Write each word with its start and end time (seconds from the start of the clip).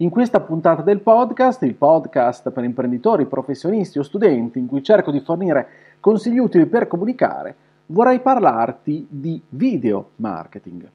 In 0.00 0.10
questa 0.10 0.38
puntata 0.38 0.82
del 0.82 1.00
podcast, 1.00 1.64
il 1.64 1.74
podcast 1.74 2.50
per 2.50 2.62
imprenditori, 2.62 3.26
professionisti 3.26 3.98
o 3.98 4.04
studenti, 4.04 4.60
in 4.60 4.68
cui 4.68 4.80
cerco 4.80 5.10
di 5.10 5.18
fornire 5.18 5.66
consigli 5.98 6.38
utili 6.38 6.66
per 6.66 6.86
comunicare, 6.86 7.56
vorrei 7.86 8.20
parlarti 8.20 9.08
di 9.10 9.42
video 9.48 10.10
marketing. 10.16 10.88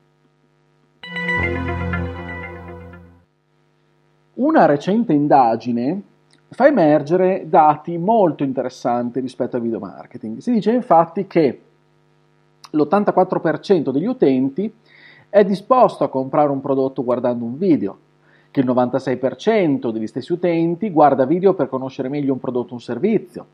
Una 4.35 4.65
recente 4.65 5.11
indagine 5.11 6.01
fa 6.47 6.67
emergere 6.67 7.43
dati 7.49 7.97
molto 7.97 8.45
interessanti 8.45 9.19
rispetto 9.19 9.57
al 9.57 9.63
video 9.63 9.79
marketing. 9.79 10.37
Si 10.37 10.49
dice 10.49 10.71
infatti 10.71 11.27
che 11.27 11.61
l'84% 12.69 13.91
degli 13.91 14.05
utenti 14.05 14.73
è 15.27 15.43
disposto 15.43 16.05
a 16.05 16.09
comprare 16.09 16.51
un 16.51 16.61
prodotto 16.61 17.03
guardando 17.03 17.43
un 17.43 17.57
video, 17.57 17.97
che 18.53 18.59
il 18.59 18.67
96% 18.67 19.89
degli 19.89 20.05
stessi 20.05 20.31
utenti 20.31 20.91
guarda 20.91 21.25
video 21.25 21.55
per 21.55 21.67
conoscere 21.67 22.07
meglio 22.07 22.33
un 22.33 22.39
prodotto 22.39 22.69
o 22.69 22.73
un 22.75 22.81
servizio 22.81 23.45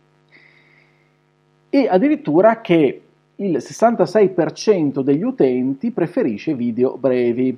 e 1.70 1.88
addirittura 1.88 2.60
che 2.60 3.02
il 3.36 3.56
66% 3.58 5.00
degli 5.00 5.24
utenti 5.24 5.92
preferisce 5.92 6.54
video 6.54 6.98
brevi. 6.98 7.58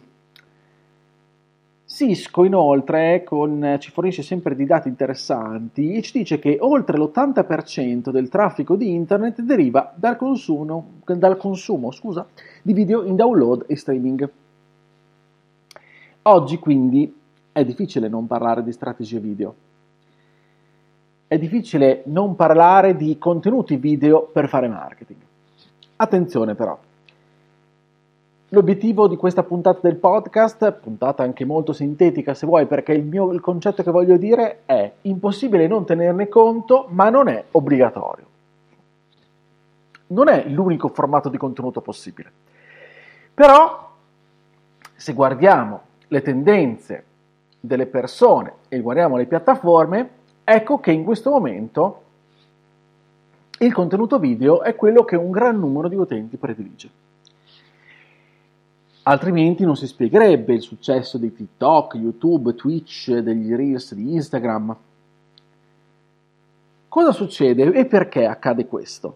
Cisco 1.86 2.44
inoltre 2.44 3.24
con, 3.24 3.78
ci 3.80 3.90
fornisce 3.90 4.22
sempre 4.22 4.56
di 4.56 4.66
dati 4.66 4.88
interessanti 4.88 5.96
e 5.96 6.04
ci 6.04 6.20
dice 6.20 6.38
che 6.38 6.58
oltre 6.60 7.00
l'80% 7.00 8.12
del 8.12 8.30
traffico 8.30 8.76
di 8.76 8.94
internet 8.94 9.42
deriva 9.42 9.92
dal 9.96 10.16
consumo, 10.16 11.02
dal 11.04 11.38
consumo 11.38 11.90
scusa, 11.90 12.28
di 12.62 12.74
video 12.74 13.04
in 13.04 13.16
download 13.16 13.66
e 13.68 13.76
streaming. 13.76 14.30
Oggi 16.22 16.60
quindi 16.60 17.20
è 17.52 17.64
difficile 17.64 18.08
non 18.08 18.28
parlare 18.28 18.64
di 18.64 18.72
strategie 18.72 19.20
video. 19.20 19.56
È 21.28 21.38
difficile 21.38 22.04
non 22.06 22.36
parlare 22.36 22.96
di 22.96 23.18
contenuti 23.18 23.76
video 23.78 24.24
per 24.24 24.48
fare 24.50 24.68
marketing. 24.68 25.20
Attenzione 25.96 26.56
però, 26.56 26.78
L'obiettivo 28.54 29.08
di 29.08 29.16
questa 29.16 29.44
puntata 29.44 29.80
del 29.82 29.96
podcast, 29.96 30.74
puntata 30.74 31.24
anche 31.24 31.46
molto 31.46 31.72
sintetica 31.72 32.34
se 32.34 32.46
vuoi, 32.46 32.66
perché 32.66 32.92
il, 32.92 33.06
mio, 33.06 33.32
il 33.32 33.40
concetto 33.40 33.82
che 33.82 33.92
voglio 33.92 34.18
dire 34.18 34.64
è 34.66 34.92
impossibile 35.04 35.68
non 35.68 35.86
tenerne 35.86 36.28
conto, 36.28 36.88
ma 36.90 37.10
non 37.10 37.30
è 37.30 37.46
obbligatorio. 37.52 38.26
Non 40.08 40.28
è 40.28 40.50
l'unico 40.50 40.90
formato 40.90 41.30
di 41.30 41.38
contenuto 41.38 41.80
possibile. 41.80 42.30
Però, 43.34 43.90
se 44.98 45.14
guardiamo 45.14 45.82
le 46.10 46.22
tendenze 46.22 47.06
delle 47.62 47.86
persone 47.86 48.56
e 48.68 48.82
guardiamo 48.82 49.16
le 49.16 49.28
piattaforme, 49.28 50.10
ecco 50.44 50.80
che 50.80 50.92
in 50.92 51.04
questo 51.04 51.30
momento 51.30 52.02
il 53.60 53.72
contenuto 53.72 54.18
video 54.18 54.64
è 54.64 54.76
quello 54.76 55.04
che 55.04 55.16
un 55.16 55.30
gran 55.30 55.60
numero 55.60 55.88
di 55.88 55.96
utenti 55.96 56.36
predilige. 56.38 56.90
Altrimenti 59.04 59.64
non 59.64 59.76
si 59.76 59.86
spiegherebbe 59.86 60.54
il 60.54 60.62
successo 60.62 61.20
di 61.20 61.34
TikTok, 61.34 61.96
YouTube, 61.96 62.56
Twitch, 62.56 63.12
degli 63.18 63.54
Reels 63.54 63.94
di 63.94 64.14
Instagram. 64.14 64.76
Cosa 66.88 67.12
succede 67.12 67.72
e 67.72 67.86
perché 67.86 68.26
accade 68.26 68.66
questo? 68.66 69.16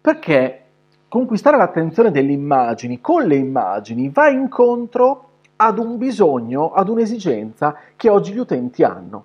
Perché 0.00 0.64
conquistare 1.08 1.56
l'attenzione 1.56 2.10
delle 2.10 2.32
immagini 2.32 3.00
con 3.00 3.24
le 3.24 3.36
immagini 3.36 4.08
va 4.10 4.28
incontro 4.28 5.28
ad 5.56 5.78
un 5.78 5.98
bisogno, 5.98 6.72
ad 6.72 6.88
un'esigenza 6.88 7.76
che 7.96 8.08
oggi 8.08 8.32
gli 8.32 8.38
utenti 8.38 8.82
hanno. 8.82 9.24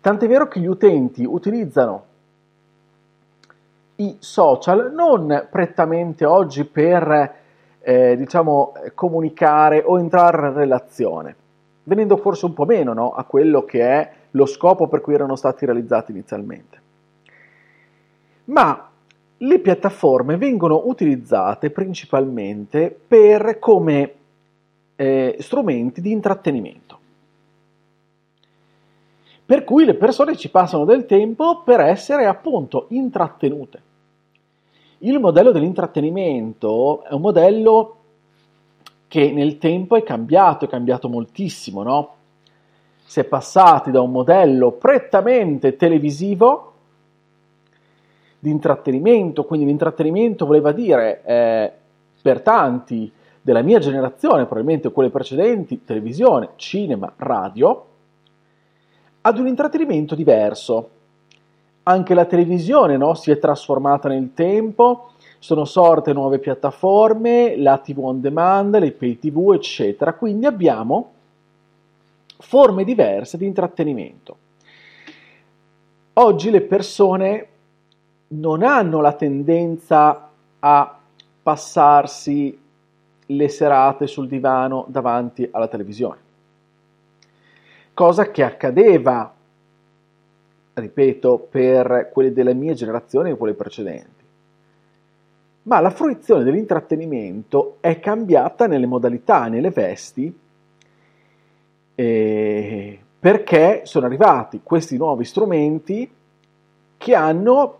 Tant'è 0.00 0.28
vero 0.28 0.48
che 0.48 0.60
gli 0.60 0.66
utenti 0.66 1.24
utilizzano 1.24 2.04
i 3.96 4.16
social 4.20 4.92
non 4.92 5.48
prettamente 5.50 6.24
oggi 6.24 6.64
per 6.64 7.34
eh, 7.80 8.16
diciamo, 8.16 8.72
comunicare 8.94 9.82
o 9.84 9.98
entrare 9.98 10.48
in 10.48 10.54
relazione, 10.54 11.36
venendo 11.84 12.16
forse 12.16 12.46
un 12.46 12.54
po' 12.54 12.64
meno 12.64 12.92
no, 12.92 13.10
a 13.10 13.24
quello 13.24 13.64
che 13.64 13.82
è 13.82 14.12
lo 14.32 14.46
scopo 14.46 14.86
per 14.86 15.00
cui 15.00 15.14
erano 15.14 15.34
stati 15.34 15.64
realizzati 15.64 16.12
inizialmente. 16.12 16.80
Ma 18.44 18.88
le 19.38 19.58
piattaforme 19.58 20.36
vengono 20.36 20.82
utilizzate 20.84 21.70
principalmente 21.70 22.96
per, 23.06 23.58
come 23.58 24.12
eh, 25.00 25.36
strumenti 25.38 26.00
di 26.00 26.10
intrattenimento. 26.10 26.98
Per 29.46 29.62
cui 29.62 29.84
le 29.84 29.94
persone 29.94 30.36
ci 30.36 30.50
passano 30.50 30.84
del 30.84 31.06
tempo 31.06 31.62
per 31.62 31.78
essere 31.78 32.26
appunto 32.26 32.86
intrattenute. 32.90 33.82
Il 34.98 35.20
modello 35.20 35.52
dell'intrattenimento 35.52 37.04
è 37.04 37.12
un 37.14 37.20
modello 37.20 37.96
che 39.06 39.30
nel 39.30 39.58
tempo 39.58 39.94
è 39.94 40.02
cambiato, 40.02 40.64
è 40.64 40.68
cambiato 40.68 41.08
moltissimo, 41.08 41.84
no? 41.84 42.14
Si 43.04 43.20
è 43.20 43.24
passati 43.24 43.92
da 43.92 44.00
un 44.00 44.10
modello 44.10 44.72
prettamente 44.72 45.76
televisivo 45.76 46.72
di 48.40 48.50
intrattenimento, 48.50 49.44
quindi 49.44 49.64
l'intrattenimento 49.64 50.44
voleva 50.44 50.72
dire 50.72 51.22
eh, 51.24 51.72
per 52.20 52.42
tanti 52.42 53.10
della 53.48 53.62
mia 53.62 53.78
generazione, 53.78 54.44
probabilmente 54.44 54.92
quelle 54.92 55.08
precedenti, 55.08 55.82
televisione, 55.82 56.50
cinema, 56.56 57.10
radio, 57.16 57.86
ad 59.22 59.38
un 59.38 59.46
intrattenimento 59.46 60.14
diverso, 60.14 60.90
anche 61.84 62.12
la 62.12 62.26
televisione 62.26 62.98
no, 62.98 63.14
si 63.14 63.30
è 63.30 63.38
trasformata 63.38 64.06
nel 64.10 64.34
tempo, 64.34 65.12
sono 65.38 65.64
sorte 65.64 66.12
nuove 66.12 66.40
piattaforme, 66.40 67.56
la 67.56 67.78
TV 67.78 68.00
on 68.00 68.20
demand, 68.20 68.76
le 68.76 68.92
pay 68.92 69.18
TV, 69.18 69.52
eccetera. 69.54 70.12
Quindi 70.12 70.44
abbiamo 70.44 71.12
forme 72.36 72.84
diverse 72.84 73.38
di 73.38 73.46
intrattenimento. 73.46 74.36
Oggi 76.12 76.50
le 76.50 76.60
persone 76.60 77.48
non 78.28 78.62
hanno 78.62 79.00
la 79.00 79.14
tendenza 79.14 80.28
a 80.58 80.98
passarsi 81.42 82.66
le 83.30 83.48
serate 83.48 84.06
sul 84.06 84.28
divano 84.28 84.86
davanti 84.88 85.48
alla 85.50 85.68
televisione, 85.68 86.18
cosa 87.94 88.30
che 88.30 88.42
accadeva 88.42 89.34
ripeto, 90.80 91.48
per 91.50 92.10
quelli 92.12 92.32
della 92.32 92.54
mia 92.54 92.74
generazione 92.74 93.30
e 93.30 93.36
quelle 93.36 93.54
precedenti. 93.54 94.16
Ma 95.62 95.80
la 95.80 95.90
fruizione 95.90 96.44
dell'intrattenimento 96.44 97.76
è 97.80 98.00
cambiata 98.00 98.66
nelle 98.66 98.86
modalità, 98.86 99.48
nelle 99.48 99.70
vesti, 99.70 100.38
eh, 101.94 102.98
perché 103.18 103.82
sono 103.84 104.06
arrivati 104.06 104.60
questi 104.62 104.96
nuovi 104.96 105.24
strumenti 105.24 106.10
che 106.96 107.14
hanno 107.14 107.78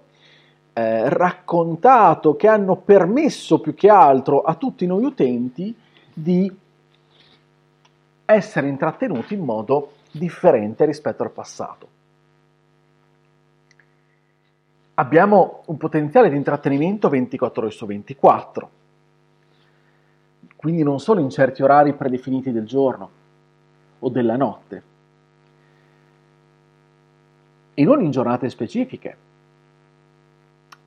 eh, 0.79 1.09
raccontato, 1.09 2.37
che 2.37 2.47
hanno 2.47 2.77
permesso 2.77 3.61
più 3.61 3.75
che 3.75 3.89
altro 3.89 4.43
a 4.43 4.55
tutti 4.55 4.87
noi 4.87 5.05
utenti 5.05 5.75
di 6.13 6.57
essere 8.25 8.69
intrattenuti 8.69 9.35
in 9.35 9.41
modo 9.41 9.93
differente 10.11 10.85
rispetto 10.85 11.23
al 11.23 11.31
passato 11.31 11.97
abbiamo 14.99 15.63
un 15.67 15.77
potenziale 15.77 16.29
di 16.29 16.37
intrattenimento 16.37 17.09
24 17.09 17.63
ore 17.63 17.71
su 17.71 17.87
24, 17.87 18.71
quindi 20.57 20.83
non 20.83 20.99
solo 20.99 21.21
in 21.21 21.31
certi 21.31 21.63
orari 21.63 21.95
predefiniti 21.95 22.51
del 22.51 22.67
giorno 22.67 23.11
o 24.01 24.09
della 24.09 24.37
notte, 24.37 24.83
e 27.75 27.85
non 27.85 28.03
in 28.03 28.11
giornate 28.11 28.49
specifiche. 28.51 29.27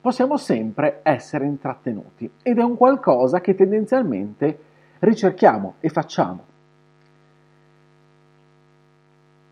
Possiamo 0.02 0.36
sempre 0.36 1.00
essere 1.02 1.46
intrattenuti 1.46 2.30
ed 2.42 2.58
è 2.58 2.62
un 2.62 2.76
qualcosa 2.76 3.40
che 3.40 3.54
tendenzialmente 3.54 4.58
ricerchiamo 4.98 5.76
e 5.80 5.88
facciamo. 5.88 6.50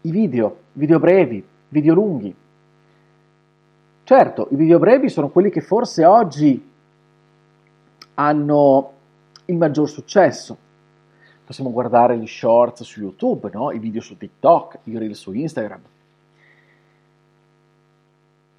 i 0.02 0.10
video, 0.10 0.56
video 0.72 0.98
brevi, 0.98 1.44
video 1.68 1.94
lunghi. 1.94 2.34
Certo, 4.04 4.48
i 4.50 4.56
video 4.56 4.78
brevi 4.78 5.08
sono 5.08 5.28
quelli 5.28 5.50
che 5.50 5.60
forse 5.60 6.04
oggi 6.04 6.68
hanno 8.14 8.92
il 9.44 9.56
maggior 9.56 9.88
successo. 9.88 10.56
Possiamo 11.44 11.70
guardare 11.70 12.16
gli 12.16 12.26
shorts 12.26 12.82
su 12.82 13.00
YouTube, 13.00 13.50
no? 13.52 13.72
i 13.72 13.78
video 13.78 14.00
su 14.00 14.16
TikTok, 14.16 14.78
i 14.84 14.96
reel 14.96 15.14
su 15.14 15.32
Instagram. 15.32 15.80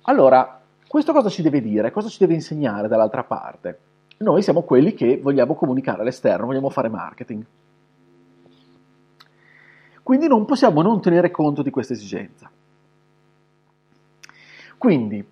Allora, 0.03 0.60
questo 0.91 1.13
cosa 1.13 1.29
ci 1.29 1.41
deve 1.41 1.61
dire? 1.61 1.89
Cosa 1.89 2.09
ci 2.09 2.17
deve 2.19 2.33
insegnare 2.33 2.89
dall'altra 2.89 3.23
parte? 3.23 3.79
Noi 4.17 4.41
siamo 4.41 4.63
quelli 4.63 4.93
che 4.93 5.21
vogliamo 5.21 5.55
comunicare 5.55 6.01
all'esterno, 6.01 6.47
vogliamo 6.47 6.69
fare 6.69 6.89
marketing. 6.89 7.45
Quindi 10.03 10.27
non 10.27 10.43
possiamo 10.43 10.81
non 10.81 10.99
tenere 10.99 11.31
conto 11.31 11.61
di 11.61 11.69
questa 11.69 11.93
esigenza. 11.93 12.51
Quindi, 14.77 15.25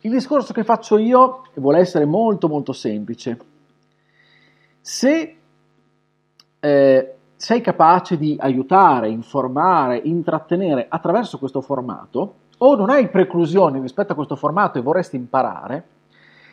il 0.00 0.10
discorso 0.10 0.54
che 0.54 0.64
faccio 0.64 0.96
io 0.96 1.48
vuole 1.56 1.80
essere 1.80 2.06
molto 2.06 2.48
molto 2.48 2.72
semplice. 2.72 3.38
Se 4.80 5.36
eh, 6.60 7.14
sei 7.36 7.60
capace 7.60 8.16
di 8.16 8.38
aiutare, 8.40 9.10
informare, 9.10 9.98
intrattenere 9.98 10.86
attraverso 10.88 11.36
questo 11.38 11.60
formato, 11.60 12.36
o 12.58 12.74
non 12.76 12.90
hai 12.90 13.08
preclusioni 13.08 13.80
rispetto 13.80 14.12
a 14.12 14.14
questo 14.14 14.36
formato 14.36 14.78
e 14.78 14.82
vorresti 14.82 15.16
imparare, 15.16 15.84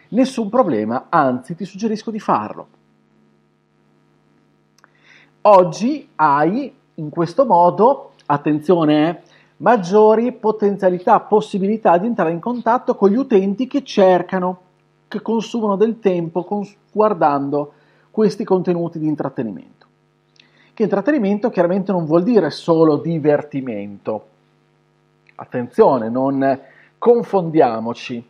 nessun 0.10 0.50
problema, 0.50 1.06
anzi 1.10 1.56
ti 1.56 1.66
suggerisco 1.66 2.12
di 2.12 2.20
farlo. 2.20 2.68
Oggi 5.42 6.08
hai 6.16 6.74
in 6.96 7.10
questo 7.10 7.46
modo, 7.46 8.12
attenzione, 8.28 9.10
eh, 9.10 9.22
maggiori 9.58 10.32
potenzialità, 10.34 11.20
possibilità 11.20 11.98
di 11.98 12.08
entrare 12.08 12.32
in 12.32 12.40
contatto 12.40 12.96
con 12.96 13.10
gli 13.10 13.16
utenti 13.16 13.68
che 13.68 13.84
cercano, 13.84 14.60
che 15.08 15.22
consumano 15.22 15.76
del 15.76 16.00
tempo 16.00 16.44
cons- 16.44 16.76
guardando 16.92 17.74
questi 18.12 18.44
contenuti 18.44 19.00
di 19.00 19.08
intrattenimento. 19.08 19.86
Che 20.74 20.84
intrattenimento 20.84 21.50
chiaramente 21.50 21.92
non 21.92 22.06
vuol 22.06 22.24
dire 22.24 22.50
solo 22.50 22.98
divertimento. 22.98 24.26
Attenzione, 25.42 26.08
non 26.08 26.60
confondiamoci. 27.00 28.30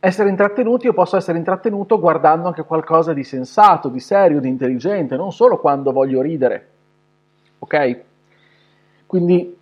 Essere 0.00 0.30
intrattenuti, 0.30 0.86
io 0.86 0.94
posso 0.94 1.18
essere 1.18 1.36
intrattenuto 1.36 2.00
guardando 2.00 2.46
anche 2.46 2.64
qualcosa 2.64 3.12
di 3.12 3.22
sensato, 3.22 3.90
di 3.90 4.00
serio, 4.00 4.40
di 4.40 4.48
intelligente, 4.48 5.14
non 5.14 5.30
solo 5.30 5.58
quando 5.58 5.92
voglio 5.92 6.22
ridere. 6.22 6.68
Ok? 7.58 8.00
Quindi 9.04 9.58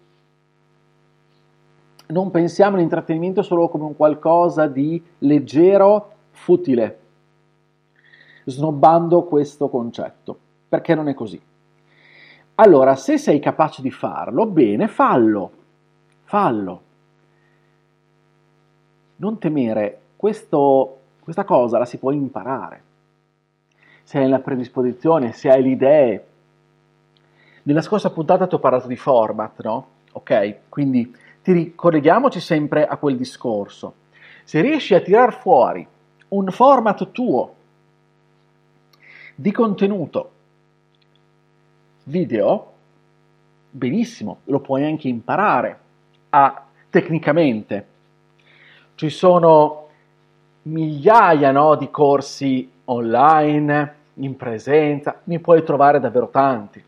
non 2.07 2.31
pensiamo 2.31 2.77
all'intrattenimento 2.77 3.43
solo 3.43 3.69
come 3.69 3.85
un 3.85 3.97
qualcosa 3.97 4.69
di 4.69 5.03
leggero, 5.19 6.13
futile, 6.31 6.99
snobbando 8.45 9.25
questo 9.25 9.69
concetto, 9.69 10.39
perché 10.69 10.95
non 10.95 11.09
è 11.09 11.15
così. 11.15 11.41
Allora, 12.55 12.95
se 12.95 13.19
sei 13.19 13.41
capace 13.41 13.83
di 13.83 13.91
farlo, 13.91 14.47
bene, 14.47 14.87
fallo, 14.87 15.65
fallo. 16.27 16.83
Non 19.17 19.39
temere, 19.39 20.01
questo, 20.17 20.99
questa 21.21 21.45
cosa 21.45 21.79
la 21.79 21.87
si 21.87 21.99
può 21.99 22.13
imparare. 22.13 22.83
Se 24.03 24.19
hai 24.19 24.29
la 24.29 24.41
predisposizione, 24.41 25.33
se 25.33 25.49
hai 25.49 25.63
le 25.63 25.69
idee. 25.69 26.27
Nella 27.63 27.81
scorsa 27.81 28.11
puntata 28.11 28.47
ti 28.47 28.55
ho 28.55 28.59
parlato 28.59 28.87
di 28.87 28.97
format, 28.97 29.63
no? 29.63 29.87
Ok? 30.13 30.69
Quindi 30.69 31.15
ti 31.43 31.53
ricolleghiamoci 31.53 32.39
sempre 32.39 32.87
a 32.87 32.97
quel 32.99 33.17
discorso. 33.17 33.95
Se 34.45 34.61
riesci 34.61 34.95
a 34.95 35.01
tirar 35.01 35.33
fuori 35.33 35.87
un 36.29 36.51
format 36.51 37.11
tuo 37.11 37.55
di 39.35 39.53
contenuto 39.53 40.31
video, 42.05 42.73
benissimo, 43.71 44.39
lo 44.45 44.61
puoi 44.61 44.85
anche 44.85 45.09
imparare 45.09 45.85
a, 46.31 46.67
tecnicamente. 46.91 47.87
Ci 48.95 49.09
sono 49.11 49.89
migliaia 50.63 51.53
no, 51.53 51.75
di 51.77 51.91
corsi 51.91 52.71
online, 52.85 53.95
in 54.19 54.37
presenza, 54.37 55.21
ne 55.25 55.39
puoi 55.41 55.63
trovare 55.63 56.01
davvero 56.01 56.29
tanti. 56.29 56.83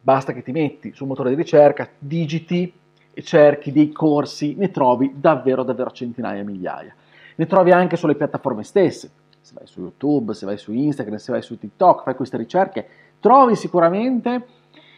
Basta 0.00 0.32
che 0.32 0.42
ti 0.42 0.52
metti 0.52 0.92
sul 0.92 1.06
motore 1.06 1.30
di 1.30 1.36
ricerca, 1.36 1.88
digiti 1.98 2.72
e 3.14 3.22
cerchi 3.22 3.72
dei 3.72 3.90
corsi, 3.92 4.54
ne 4.54 4.70
trovi 4.70 5.14
davvero, 5.14 5.62
davvero 5.62 5.90
centinaia, 5.92 6.42
migliaia. 6.42 6.94
Ne 7.36 7.46
trovi 7.46 7.70
anche 7.70 7.96
sulle 7.96 8.14
piattaforme 8.14 8.64
stesse. 8.64 9.10
Se 9.40 9.54
vai 9.54 9.66
su 9.66 9.80
YouTube, 9.80 10.34
se 10.34 10.46
vai 10.46 10.58
su 10.58 10.72
Instagram, 10.72 11.16
se 11.16 11.32
vai 11.32 11.42
su 11.42 11.58
TikTok, 11.58 12.02
fai 12.02 12.14
queste 12.14 12.36
ricerche, 12.36 12.86
trovi 13.20 13.56
sicuramente 13.56 14.46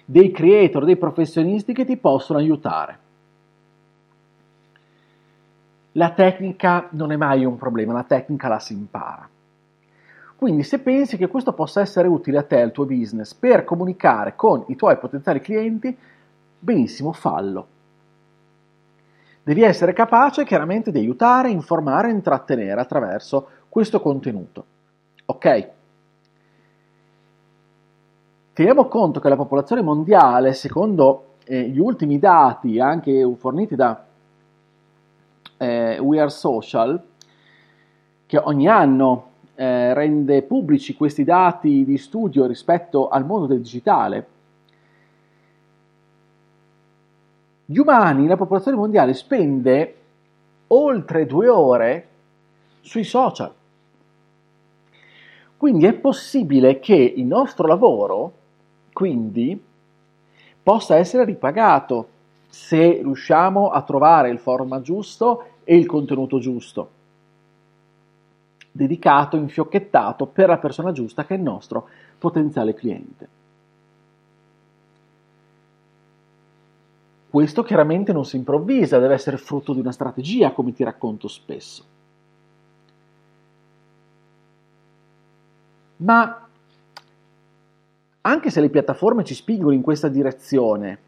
dei 0.09 0.31
creator, 0.31 0.85
dei 0.85 0.97
professionisti 0.97 1.75
che 1.75 1.85
ti 1.85 1.97
possono 1.97 2.39
aiutare. 2.39 2.99
La 5.93 6.13
tecnica 6.13 6.87
non 6.91 7.11
è 7.11 7.17
mai 7.17 7.45
un 7.45 7.57
problema, 7.57 7.93
la 7.93 8.05
tecnica 8.05 8.49
la 8.49 8.61
si 8.61 8.73
impara. 8.73 9.29
Quindi 10.37 10.63
se 10.63 10.79
pensi 10.79 11.17
che 11.17 11.27
questo 11.27 11.55
possa 11.55 11.81
essere 11.81 12.07
utile 12.07 12.39
a 12.39 12.43
te, 12.43 12.61
al 12.61 12.71
tuo 12.71 12.85
business, 12.85 13.35
per 13.35 13.65
comunicare 13.65 14.37
con 14.37 14.65
i 14.69 14.77
tuoi 14.77 14.97
potenziali 14.99 15.41
clienti, 15.41 15.97
benissimo, 16.59 17.13
fallo. 17.13 17.67
Devi 19.43 19.63
essere 19.63 19.93
capace 19.93 20.45
chiaramente 20.45 20.93
di 20.93 20.99
aiutare, 20.99 21.51
informare 21.51 22.11
intrattenere 22.11 22.81
attraverso 22.81 23.49
questo 23.69 24.01
contenuto. 24.01 24.65
Ok? 25.27 25.69
Teniamo 28.57 28.87
conto 28.87 29.21
che 29.21 29.29
la 29.29 29.37
popolazione 29.37 29.83
mondiale, 29.83 30.55
secondo 30.55 31.35
eh, 31.45 31.69
gli 31.69 31.79
ultimi 31.79 32.19
dati 32.19 32.81
anche 32.81 33.31
forniti 33.37 33.77
da 33.77 34.03
eh, 35.59 35.99
We 35.99 36.19
Are 36.19 36.31
Social, 36.31 36.99
che 38.25 38.39
ogni 38.39 38.67
anno 38.67 39.33
eh, 39.57 39.93
rende 39.93 40.41
pubblici 40.41 40.97
questi 40.97 41.23
dati 41.23 41.85
di 41.85 41.99
studio 41.99 42.47
rispetto 42.47 43.11
al 43.11 43.27
mondo 43.27 43.45
del 43.45 43.61
digitale, 43.61 44.27
gli 47.67 47.77
umani, 47.77 48.27
la 48.27 48.39
popolazione 48.39 48.79
mondiale 48.79 49.13
spende 49.13 49.97
oltre 50.69 51.27
due 51.27 51.49
ore 51.49 52.09
sui 52.81 53.05
social. 53.05 53.53
Quindi 55.59 55.85
è 55.85 55.93
possibile 55.93 56.79
che 56.79 56.95
il 56.95 57.27
nostro 57.27 57.67
lavoro, 57.67 58.45
quindi, 58.97 59.63
possa 60.63 60.97
essere 60.97 61.27
ripagato 61.27 62.09
se 62.49 63.03
riusciamo 63.03 63.69
a 63.69 63.83
trovare 63.83 64.31
il 64.31 64.39
format 64.39 64.81
giusto 64.81 65.49
e 65.65 65.77
il 65.77 65.85
contenuto 65.85 66.39
giusto 66.39 66.95
dedicato, 68.73 69.37
infiocchettato 69.37 70.25
per 70.25 70.49
la 70.49 70.57
persona 70.57 70.93
giusta 70.93 71.27
che 71.27 71.35
è 71.35 71.37
il 71.37 71.43
nostro 71.43 71.89
potenziale 72.19 72.73
cliente. 72.73 73.29
Questo 77.29 77.63
chiaramente 77.65 78.15
non 78.15 78.25
si 78.25 78.37
improvvisa, 78.37 78.99
deve 78.99 79.13
essere 79.13 79.37
frutto 79.37 79.75
di 79.75 79.81
una 79.81 79.93
strategia, 79.93 80.53
come 80.53 80.73
ti 80.73 80.85
racconto 80.85 81.29
spesso. 81.29 81.85
Ma 85.97 86.46
anche 88.27 88.51
se 88.51 88.61
le 88.61 88.71
piattaforme 88.71 89.23
ci 89.23 89.35
spingono 89.35 89.73
in 89.73 89.83
questa 89.83 90.09
direzione, 90.09 90.99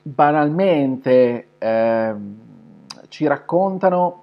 banalmente 0.00 1.48
eh, 1.58 2.14
ci 3.08 3.26
raccontano 3.26 4.22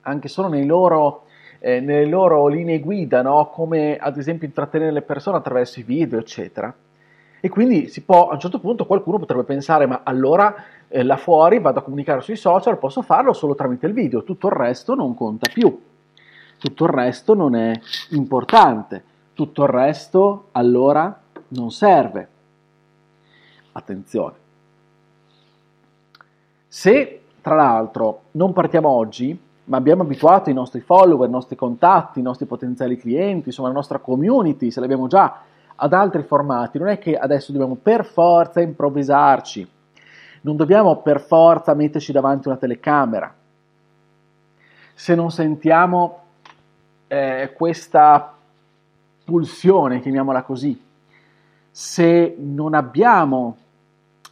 anche 0.00 0.28
solo 0.28 0.48
loro, 0.64 1.24
eh, 1.58 1.80
nelle 1.80 2.06
loro 2.06 2.46
linee 2.46 2.80
guida, 2.80 3.20
no? 3.20 3.50
come 3.50 3.98
ad 3.98 4.16
esempio 4.16 4.46
intrattenere 4.46 4.92
le 4.92 5.02
persone 5.02 5.36
attraverso 5.36 5.78
i 5.78 5.82
video, 5.82 6.18
eccetera. 6.18 6.74
E 7.38 7.48
quindi 7.50 7.88
si 7.88 8.02
può, 8.02 8.28
a 8.28 8.34
un 8.34 8.40
certo 8.40 8.60
punto 8.60 8.86
qualcuno 8.86 9.18
potrebbe 9.18 9.44
pensare, 9.44 9.84
ma 9.84 10.00
allora 10.04 10.54
eh, 10.88 11.02
là 11.02 11.18
fuori 11.18 11.58
vado 11.58 11.80
a 11.80 11.82
comunicare 11.82 12.22
sui 12.22 12.36
social, 12.36 12.78
posso 12.78 13.02
farlo 13.02 13.34
solo 13.34 13.54
tramite 13.54 13.86
il 13.86 13.92
video, 13.92 14.24
tutto 14.24 14.46
il 14.46 14.54
resto 14.54 14.94
non 14.94 15.14
conta 15.14 15.50
più, 15.52 15.78
tutto 16.58 16.84
il 16.84 16.90
resto 16.90 17.34
non 17.34 17.54
è 17.54 17.78
importante, 18.10 19.02
tutto 19.34 19.62
il 19.62 19.68
resto 19.68 20.48
allora 20.52 21.20
non 21.48 21.70
serve. 21.70 22.28
Attenzione. 23.72 24.34
Se 26.66 27.20
tra 27.40 27.54
l'altro 27.54 28.22
non 28.32 28.52
partiamo 28.52 28.88
oggi, 28.88 29.38
ma 29.64 29.76
abbiamo 29.76 30.02
abituato 30.02 30.50
i 30.50 30.54
nostri 30.54 30.80
follower, 30.80 31.28
i 31.28 31.32
nostri 31.32 31.56
contatti, 31.56 32.20
i 32.20 32.22
nostri 32.22 32.46
potenziali 32.46 32.96
clienti, 32.96 33.48
insomma 33.48 33.68
la 33.68 33.74
nostra 33.74 33.98
community, 33.98 34.70
se 34.70 34.80
l'abbiamo 34.80 35.06
già 35.06 35.40
ad 35.74 35.92
altri 35.92 36.22
formati, 36.22 36.78
non 36.78 36.88
è 36.88 36.98
che 36.98 37.16
adesso 37.16 37.52
dobbiamo 37.52 37.74
per 37.74 38.04
forza 38.04 38.60
improvvisarci, 38.60 39.68
non 40.42 40.56
dobbiamo 40.56 40.96
per 40.96 41.20
forza 41.20 41.74
metterci 41.74 42.12
davanti 42.12 42.48
una 42.48 42.56
telecamera. 42.56 43.34
Se 44.94 45.14
non 45.14 45.30
sentiamo 45.30 46.25
eh, 47.08 47.52
questa 47.54 48.34
pulsione, 49.24 50.00
chiamiamola 50.00 50.42
così, 50.42 50.80
se 51.70 52.36
non 52.38 52.74
abbiamo 52.74 53.56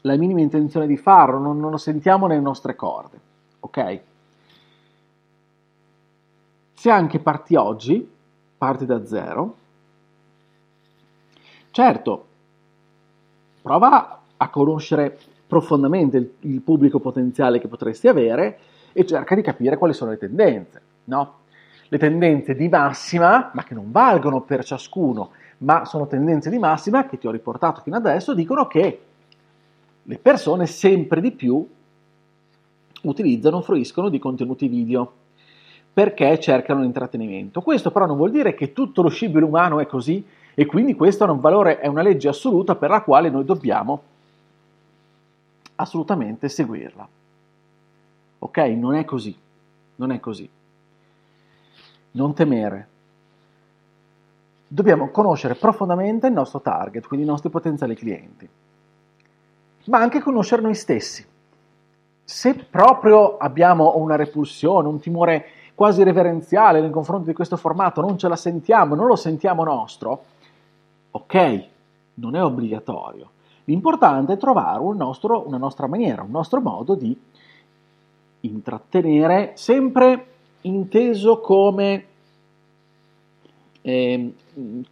la 0.02 0.16
minima 0.16 0.40
intenzione 0.40 0.86
di 0.86 0.96
farlo, 0.96 1.38
non, 1.38 1.58
non 1.58 1.70
lo 1.70 1.76
sentiamo 1.76 2.26
nelle 2.26 2.40
nostre 2.40 2.74
corde, 2.74 3.20
ok? 3.60 4.00
Se 6.74 6.90
anche 6.90 7.18
parti 7.18 7.54
oggi, 7.56 8.08
parti 8.56 8.86
da 8.86 9.04
zero, 9.04 9.56
certo, 11.70 12.26
prova 13.62 14.20
a 14.36 14.48
conoscere 14.50 15.18
profondamente 15.46 16.16
il, 16.16 16.32
il, 16.40 16.60
pubblico 16.60 17.00
potenziale 17.00 17.58
che 17.58 17.68
potresti 17.68 18.08
avere 18.08 18.58
e 18.92 19.06
cerca 19.06 19.34
di 19.34 19.42
capire 19.42 19.76
quali 19.76 19.94
sono 19.94 20.10
le 20.10 20.18
tendenze, 20.18 20.82
no? 21.04 21.42
Le 21.94 22.00
tendenze 22.00 22.56
di 22.56 22.68
massima, 22.68 23.52
ma 23.54 23.62
che 23.62 23.72
non 23.72 23.92
valgono 23.92 24.40
per 24.40 24.64
ciascuno, 24.64 25.30
ma 25.58 25.84
sono 25.84 26.08
tendenze 26.08 26.50
di 26.50 26.58
massima 26.58 27.06
che 27.06 27.18
ti 27.18 27.28
ho 27.28 27.30
riportato 27.30 27.82
fino 27.82 27.94
adesso, 27.94 28.34
dicono 28.34 28.66
che 28.66 29.00
le 30.02 30.18
persone 30.18 30.66
sempre 30.66 31.20
di 31.20 31.30
più 31.30 31.64
utilizzano, 33.02 33.60
fruiscono 33.60 34.08
di 34.08 34.18
contenuti 34.18 34.66
video 34.66 35.12
perché 35.92 36.40
cercano 36.40 36.80
l'intrattenimento. 36.80 37.60
Questo 37.60 37.92
però 37.92 38.06
non 38.06 38.16
vuol 38.16 38.32
dire 38.32 38.54
che 38.54 38.72
tutto 38.72 39.00
lo 39.00 39.08
scibile 39.08 39.44
umano 39.44 39.78
è 39.78 39.86
così 39.86 40.26
e 40.52 40.66
quindi 40.66 40.96
questo 40.96 41.24
è 41.24 41.28
un 41.28 41.38
valore, 41.38 41.78
è 41.78 41.86
una 41.86 42.02
legge 42.02 42.26
assoluta 42.26 42.74
per 42.74 42.90
la 42.90 43.02
quale 43.02 43.30
noi 43.30 43.44
dobbiamo 43.44 44.02
assolutamente 45.76 46.48
seguirla. 46.48 47.06
Ok? 48.40 48.58
Non 48.58 48.96
è 48.96 49.04
così, 49.04 49.36
non 49.94 50.10
è 50.10 50.18
così. 50.18 50.50
Non 52.16 52.34
temere. 52.34 52.88
Dobbiamo 54.68 55.10
conoscere 55.10 55.54
profondamente 55.54 56.28
il 56.28 56.32
nostro 56.32 56.60
target, 56.60 57.06
quindi 57.06 57.26
i 57.26 57.28
nostri 57.28 57.50
potenziali 57.50 57.94
clienti, 57.94 58.48
ma 59.86 59.98
anche 59.98 60.20
conoscere 60.20 60.62
noi 60.62 60.74
stessi. 60.74 61.26
Se 62.24 62.54
proprio 62.54 63.36
abbiamo 63.36 63.96
una 63.96 64.16
repulsione, 64.16 64.88
un 64.88 65.00
timore 65.00 65.46
quasi 65.74 66.02
reverenziale 66.02 66.80
nei 66.80 66.90
confronti 66.90 67.26
di 67.26 67.34
questo 67.34 67.56
formato, 67.56 68.00
non 68.00 68.16
ce 68.16 68.28
la 68.28 68.36
sentiamo, 68.36 68.94
non 68.94 69.06
lo 69.06 69.16
sentiamo 69.16 69.64
nostro, 69.64 70.24
ok, 71.10 71.68
non 72.14 72.36
è 72.36 72.42
obbligatorio. 72.42 73.30
L'importante 73.64 74.34
è 74.34 74.36
trovare 74.36 74.80
un 74.80 74.96
nostro, 74.96 75.46
una 75.46 75.58
nostra 75.58 75.88
maniera, 75.88 76.22
un 76.22 76.30
nostro 76.30 76.60
modo 76.60 76.94
di 76.94 77.18
intrattenere, 78.40 79.52
sempre 79.54 80.33
inteso 80.64 81.40
come 81.40 82.04
eh, 83.82 84.32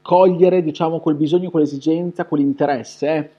cogliere 0.03 0.63
diciamo, 0.63 1.01
quel 1.01 1.15
bisogno, 1.17 1.51
quell'esigenza, 1.51 2.25
quell'interesse. 2.25 3.15
Eh? 3.15 3.31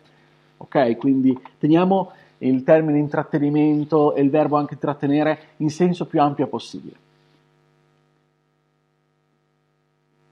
Ok, 0.57 0.97
quindi 0.97 1.37
teniamo 1.59 2.11
il 2.39 2.63
termine 2.63 2.97
intrattenimento 2.97 4.15
e 4.15 4.21
il 4.21 4.29
verbo 4.29 4.57
anche 4.57 4.73
intrattenere 4.73 5.39
in 5.57 5.69
senso 5.69 6.05
più 6.05 6.21
ampio 6.21 6.47
possibile. 6.47 6.95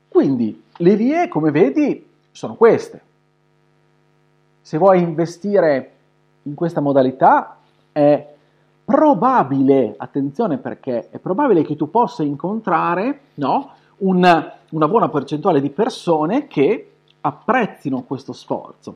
Quindi 0.08 0.62
le 0.78 0.96
vie, 0.96 1.28
come 1.28 1.52
vedi, 1.52 2.06
sono 2.32 2.56
queste. 2.56 3.02
Se 4.62 4.78
vuoi 4.78 5.02
investire 5.02 5.92
in 6.44 6.54
questa 6.56 6.82
modalità 6.82 7.58
è 7.92 8.34
probabile, 8.92 9.96
attenzione 9.98 10.58
perché 10.58 11.10
è 11.10 11.18
probabile 11.18 11.64
che 11.64 11.78
tu 11.78 11.90
possa 11.90 12.24
incontrare 12.24 13.22
no, 13.36 13.72
una, 14.00 14.54
una 14.72 14.88
buona 14.90 15.08
percentuale 15.08 15.62
di 15.62 15.70
persone 15.70 16.48
che 16.48 16.92
apprezzino 17.22 18.02
questo 18.04 18.34
sforzo. 18.34 18.96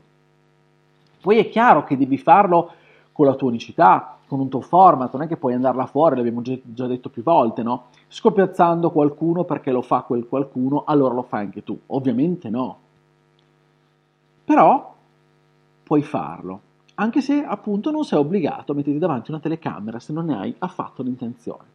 Poi 1.22 1.38
è 1.38 1.48
chiaro 1.48 1.84
che 1.84 1.96
devi 1.96 2.18
farlo 2.18 2.70
con 3.12 3.24
la 3.24 3.34
tua 3.34 3.48
unicità, 3.48 4.18
con 4.28 4.38
un 4.38 4.50
tuo 4.50 4.60
format, 4.60 5.12
non 5.14 5.22
è 5.22 5.26
che 5.26 5.38
puoi 5.38 5.54
andarla 5.54 5.86
fuori, 5.86 6.16
l'abbiamo 6.16 6.42
già 6.42 6.86
detto 6.86 7.08
più 7.08 7.22
volte, 7.22 7.62
no? 7.62 7.86
Scopiazzando 8.08 8.90
qualcuno 8.90 9.44
perché 9.44 9.70
lo 9.70 9.80
fa 9.80 10.02
quel 10.02 10.28
qualcuno, 10.28 10.82
allora 10.84 11.14
lo 11.14 11.22
fai 11.22 11.44
anche 11.44 11.64
tu. 11.64 11.78
Ovviamente 11.86 12.50
no. 12.50 12.78
Però 14.44 14.94
puoi 15.82 16.02
farlo, 16.02 16.60
anche 16.98 17.20
se 17.20 17.44
appunto 17.44 17.90
non 17.90 18.04
sei 18.04 18.18
obbligato 18.18 18.72
a 18.72 18.74
metterti 18.74 18.98
davanti 18.98 19.30
una 19.30 19.40
telecamera 19.40 19.98
se 19.98 20.12
non 20.12 20.26
ne 20.26 20.36
hai 20.36 20.54
affatto 20.58 21.02
l'intenzione. 21.02 21.74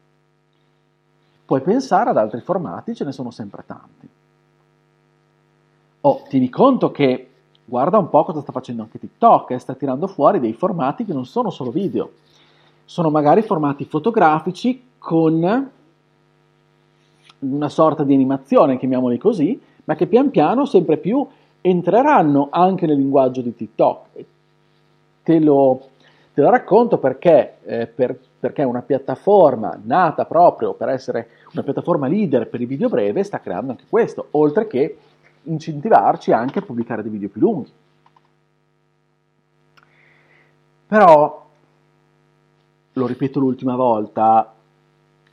Puoi 1.45 1.61
pensare 1.61 2.09
ad 2.09 2.17
altri 2.17 2.41
formati, 2.41 2.95
ce 2.95 3.03
ne 3.03 3.11
sono 3.11 3.29
sempre 3.29 3.63
tanti. 3.65 4.09
Oh, 6.01 6.23
tieni 6.27 6.49
conto 6.49 6.91
che 6.91 7.29
guarda 7.65 7.99
un 7.99 8.09
po' 8.09 8.23
cosa 8.23 8.41
sta 8.41 8.51
facendo 8.51 8.81
anche 8.81 8.99
TikTok, 8.99 9.51
eh, 9.51 9.59
sta 9.59 9.75
tirando 9.75 10.07
fuori 10.07 10.39
dei 10.39 10.53
formati 10.53 11.05
che 11.05 11.13
non 11.13 11.25
sono 11.25 11.51
solo 11.51 11.69
video, 11.69 12.11
sono 12.85 13.09
magari 13.09 13.43
formati 13.43 13.85
fotografici 13.85 14.89
con 14.97 15.69
una 17.39 17.69
sorta 17.69 18.03
di 18.03 18.13
animazione, 18.13 18.77
chiamiamoli 18.77 19.17
così, 19.17 19.59
ma 19.83 19.95
che 19.95 20.07
pian 20.07 20.31
piano 20.31 20.65
sempre 20.65 20.97
più 20.97 21.25
entreranno 21.61 22.47
anche 22.49 22.87
nel 22.87 22.97
linguaggio 22.97 23.41
di 23.41 23.55
TikTok. 23.55 24.25
Te 25.23 25.39
lo, 25.39 25.89
te 26.33 26.41
lo 26.41 26.49
racconto 26.49 26.97
perché, 26.97 27.57
eh, 27.63 27.87
per, 27.87 28.17
perché 28.39 28.63
una 28.63 28.81
piattaforma 28.81 29.79
nata 29.83 30.25
proprio 30.25 30.73
per 30.73 30.89
essere 30.89 31.29
una 31.53 31.63
piattaforma 31.63 32.07
leader 32.07 32.47
per 32.47 32.61
i 32.61 32.65
video 32.65 32.89
breve 32.89 33.23
sta 33.23 33.39
creando 33.39 33.71
anche 33.71 33.85
questo, 33.87 34.27
oltre 34.31 34.67
che 34.67 34.97
incentivarci 35.43 36.31
anche 36.31 36.59
a 36.59 36.61
pubblicare 36.63 37.01
dei 37.01 37.11
video 37.11 37.29
più 37.29 37.41
lunghi. 37.41 37.71
Però, 40.87 41.45
lo 42.93 43.07
ripeto 43.07 43.39
l'ultima 43.39 43.75
volta, 43.75 44.53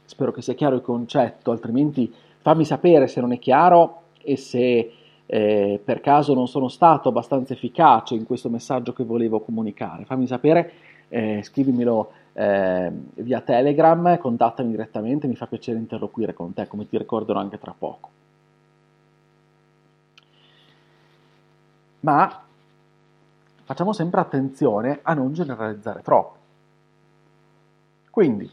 spero 0.05 0.33
che 0.33 0.43
sia 0.43 0.55
chiaro 0.55 0.77
il 0.77 0.83
concetto, 0.83 1.51
altrimenti 1.51 2.13
fammi 2.41 2.65
sapere 2.65 3.09
se 3.09 3.21
non 3.21 3.33
è 3.33 3.39
chiaro 3.39 4.03
e 4.23 4.37
se 4.37 4.93
eh, 5.31 5.79
per 5.85 6.01
caso 6.01 6.33
non 6.33 6.49
sono 6.49 6.69
stato 6.69 7.11
abbastanza 7.11 7.53
efficace 7.53 8.15
in 8.15 8.25
questo 8.25 8.49
messaggio 8.49 8.95
che 8.95 9.05
volevo 9.05 9.41
comunicare. 9.41 10.07
Fammi 10.07 10.27
sapere, 10.27 10.73
eh, 11.09 11.43
scrivimelo 11.43 12.11
eh, 12.33 12.91
via 13.17 13.43
Telegram, 13.43 14.17
contattami 14.17 14.71
direttamente, 14.71 15.27
mi 15.27 15.37
fa 15.37 15.47
piacere 15.47 15.79
interloquire 15.79 16.33
con 16.33 16.55
te, 16.55 16.67
come 16.67 16.89
ti 16.89 16.97
ricorderò 16.97 17.41
anche 17.41 17.59
tra 17.59 17.75
poco. 17.77 18.09
Ma 22.01 22.43
facciamo 23.65 23.93
sempre 23.93 24.21
attenzione 24.21 25.01
a 25.03 25.13
non 25.13 25.35
generalizzare 25.35 26.01
troppo. 26.01 26.37
Quindi, 28.11 28.51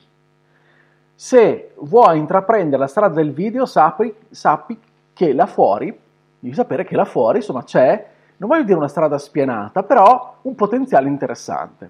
se 1.16 1.72
vuoi 1.78 2.18
intraprendere 2.18 2.82
la 2.82 2.88
strada 2.88 3.14
del 3.14 3.32
video, 3.32 3.66
sappi, 3.66 4.14
sappi 4.30 4.78
che 5.14 5.32
là 5.32 5.46
fuori 5.46 6.04
devi 6.46 6.56
sapere 6.56 6.86
che 6.86 6.96
là 6.96 7.06
fuori, 7.06 7.38
insomma, 7.38 7.64
c'è, 7.64 8.08
non 8.38 8.50
voglio 8.50 8.64
dire 8.64 8.78
una 8.78 8.88
strada 8.88 9.18
spianata, 9.18 9.82
però 9.82 10.38
un 10.44 10.54
potenziale 10.54 11.08
interessante. 11.08 11.90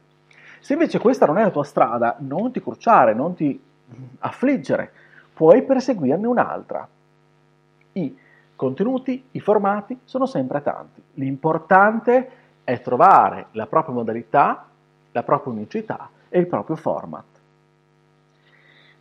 Se 0.59 0.73
invece 0.73 0.97
questa 0.97 1.25
non 1.25 1.37
è 1.37 1.43
la 1.43 1.51
tua 1.51 1.65
strada, 1.65 2.15
non 2.19 2.51
ti 2.51 2.61
cruciare, 2.61 3.13
non 3.13 3.35
ti 3.35 3.61
affliggere, 4.19 4.91
puoi 5.33 5.61
perseguirne 5.63 6.25
un'altra. 6.25 6.87
I 7.93 8.17
contenuti, 8.55 9.25
i 9.31 9.39
formati 9.41 9.99
sono 10.05 10.25
sempre 10.25 10.61
tanti. 10.61 11.03
L'importante 11.15 12.29
è 12.63 12.79
trovare 12.79 13.47
la 13.51 13.67
propria 13.67 13.93
modalità, 13.93 14.65
la 15.11 15.23
propria 15.23 15.53
unicità 15.53 16.09
e 16.29 16.39
il 16.39 16.47
proprio 16.47 16.77
format. 16.77 17.25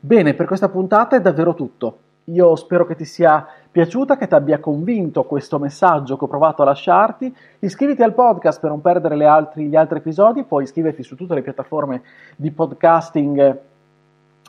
Bene, 0.01 0.35
per 0.35 0.47
questa 0.47 0.69
puntata 0.69 1.15
è 1.15 1.21
davvero 1.21 1.55
tutto. 1.55 1.99
Io 2.25 2.57
spero 2.57 2.87
che 2.87 2.97
ti 2.97 3.05
sia 3.05 3.47
piaciuta, 3.75 4.17
che 4.17 4.29
ti 4.29 4.35
abbia 4.35 4.61
convinto 4.61 5.25
questo 5.25 5.59
messaggio 5.59 6.17
che 6.17 6.27
ho 6.27 6.29
provato 6.29 6.63
a 6.63 6.67
lasciarti. 6.67 7.35
Iscriviti 7.59 8.05
al 8.05 8.15
podcast 8.15 8.61
per 8.61 8.71
non 8.71 8.81
perdere 8.81 9.17
altri, 9.25 9.67
gli 9.67 9.75
altri 9.75 9.99
episodi, 9.99 10.45
puoi 10.45 10.63
iscriverti 10.63 11.03
su 11.03 11.17
tutte 11.17 11.35
le 11.35 11.43
piattaforme 11.43 12.03
di 12.37 12.53
podcasting 12.53 13.59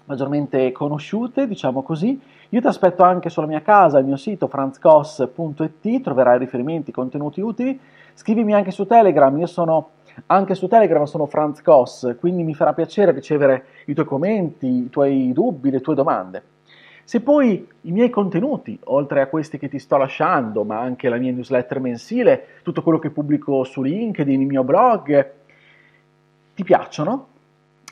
maggiormente 0.06 0.72
conosciute, 0.72 1.48
diciamo 1.48 1.82
così. 1.82 2.22
Io 2.50 2.62
ti 2.62 2.68
aspetto 2.68 3.02
anche 3.02 3.30
sulla 3.32 3.48
mia 3.48 3.64
casa, 3.64 3.98
il 3.98 4.06
mio 4.06 4.16
sito 4.16 4.46
franzcos.it, 4.46 6.02
troverai 6.04 6.38
riferimenti, 6.38 6.92
contenuti 6.92 7.42
utili. 7.42 7.80
Scrivimi 8.14 8.54
anche 8.54 8.70
su 8.70 8.86
Telegram, 8.86 9.36
io 9.40 9.48
sono 9.48 9.90
anche 10.28 10.54
su 10.54 10.68
Telegram 10.68 11.04
sono 11.06 11.26
Franz 11.26 11.64
quindi 12.20 12.44
mi 12.44 12.54
farà 12.54 12.74
piacere 12.74 13.12
ricevere 13.12 13.66
i 13.88 13.96
tuoi 13.96 14.06
commenti, 14.06 14.68
i 14.68 14.90
tuoi 14.92 15.34
dubbi, 15.34 15.72
le 15.72 15.82
tue 15.82 15.96
domande. 15.96 16.44
Se 17.08 17.22
poi 17.22 17.68
i 17.82 17.92
miei 17.92 18.10
contenuti, 18.10 18.80
oltre 18.86 19.22
a 19.22 19.28
questi 19.28 19.60
che 19.60 19.70
ti 19.70 19.78
sto 19.78 19.96
lasciando, 19.96 20.64
ma 20.64 20.80
anche 20.80 21.08
la 21.08 21.18
mia 21.18 21.32
newsletter 21.32 21.80
mensile, 21.80 22.48
tutto 22.64 22.82
quello 22.82 22.98
che 22.98 23.12
pubblico 23.12 23.64
su 23.64 23.84
LinkedIn, 23.84 24.42
il 24.42 24.48
mio 24.48 24.64
blog, 24.64 25.32
ti 26.56 26.64
piacciono, 26.64 27.28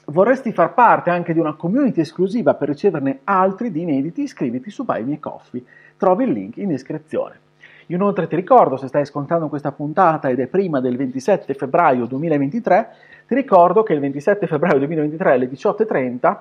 vorresti 0.05 0.51
far 0.51 0.73
parte 0.73 1.11
anche 1.11 1.31
di 1.31 1.39
una 1.39 1.53
community 1.53 2.01
esclusiva 2.01 2.55
per 2.55 2.69
riceverne 2.69 3.19
altri 3.25 3.71
di 3.71 3.81
inediti, 3.81 4.23
iscriviti 4.23 4.71
su 4.71 4.83
Buy 4.83 5.03
Me 5.03 5.19
Coffee. 5.19 5.63
Trovi 5.95 6.23
il 6.23 6.31
link 6.31 6.57
in 6.57 6.69
descrizione. 6.69 7.39
Inoltre 7.87 8.25
ti 8.25 8.35
ricordo, 8.35 8.77
se 8.77 8.87
stai 8.87 9.03
ascoltando 9.03 9.47
questa 9.47 9.71
puntata 9.71 10.27
ed 10.27 10.39
è 10.39 10.47
prima 10.47 10.79
del 10.79 10.97
27 10.97 11.53
febbraio 11.53 12.07
2023, 12.07 12.89
ti 13.27 13.35
ricordo 13.35 13.83
che 13.83 13.93
il 13.93 13.99
27 13.99 14.47
febbraio 14.47 14.79
2023 14.79 15.31
alle 15.33 15.49
18.30 15.49 16.37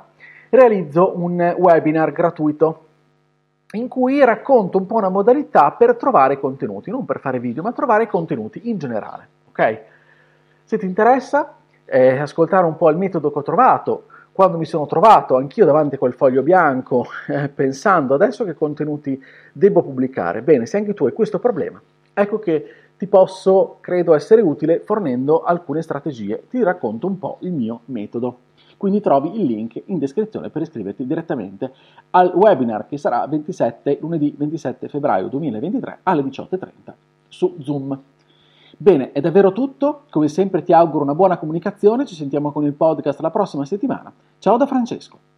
realizzo 0.57 1.13
un 1.17 1.55
webinar 1.59 2.13
gratuito 2.13 2.85
in 3.73 3.89
cui 3.89 4.23
racconto 4.23 4.77
un 4.77 4.87
po' 4.87 4.97
una 4.97 5.09
modalità 5.09 5.71
per 5.73 5.97
trovare 5.97 6.39
contenuti, 6.39 6.91
non 6.91 7.07
per 7.07 7.21
fare 7.21 7.41
video, 7.41 7.63
ma 7.63 7.73
trovare 7.73 8.07
contenuti 8.07 8.69
in 8.69 8.77
generale. 8.77 9.29
Ok? 9.49 9.81
Se 10.65 10.77
ti 10.77 10.85
interessa 10.85 11.55
eh, 11.87 12.19
ascoltare 12.19 12.67
un 12.67 12.77
po' 12.77 12.91
il 12.91 12.99
metodo 12.99 13.33
che 13.33 13.39
ho 13.39 13.43
trovato, 13.43 14.05
quando 14.31 14.59
mi 14.59 14.67
sono 14.67 14.87
trovato 14.87 15.37
anch'io 15.37 15.65
davanti 15.65 15.95
a 15.95 15.99
quel 15.99 16.13
foglio 16.15 16.43
bianco 16.43 17.07
eh, 17.29 17.49
pensando 17.49 18.15
adesso 18.15 18.45
che 18.45 18.55
contenuti 18.55 19.23
devo 19.53 19.83
pubblicare, 19.83 20.43
bene, 20.43 20.67
se 20.67 20.77
anche 20.77 20.93
tu 20.93 21.07
hai 21.07 21.13
questo 21.13 21.39
problema, 21.39 21.81
ecco 22.13 22.39
che 22.39 22.75
ti 23.03 23.09
posso, 23.09 23.79
credo, 23.81 24.15
essere 24.15 24.43
utile 24.43 24.79
fornendo 24.79 25.43
alcune 25.43 25.83
strategie. 25.83 26.45
Ti 26.49 26.63
racconto 26.63 27.09
un 27.09 27.19
po' 27.19 27.39
il 27.41 27.53
mio 27.53 27.81
metodo. 27.87 28.37
Quindi 28.83 29.01
trovi 29.01 29.39
il 29.39 29.45
link 29.45 29.81
in 29.85 29.99
descrizione 30.01 30.51
per 30.51 30.63
iscriverti 30.63 31.07
direttamente 31.07 31.73
al 32.11 32.33
webinar 32.35 32.89
che 32.89 32.99
sarà 32.99 33.25
27, 33.29 33.99
lunedì 34.01 34.35
27 34.37 34.89
febbraio 34.89 35.29
2023 35.29 36.01
alle 36.03 36.23
18.30 36.23 36.93
su 37.29 37.55
Zoom. 37.61 37.97
Bene, 38.77 39.13
è 39.13 39.21
davvero 39.21 39.53
tutto. 39.53 40.03
Come 40.11 40.27
sempre 40.27 40.65
ti 40.65 40.73
auguro 40.73 41.05
una 41.05 41.15
buona 41.15 41.39
comunicazione. 41.39 42.07
Ci 42.07 42.17
sentiamo 42.17 42.51
con 42.51 42.65
il 42.65 42.73
podcast 42.73 43.21
la 43.21 43.31
prossima 43.31 43.65
settimana. 43.65 44.13
Ciao 44.41 44.57
da 44.57 44.67
Francesco. 44.67 45.32